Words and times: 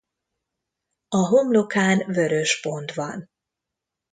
A 1.07 1.17
homlokán 1.27 1.97
vörös 2.07 2.59
pont 2.61 2.93
van. 2.93 3.29